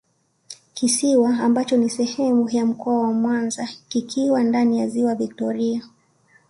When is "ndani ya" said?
4.43-4.87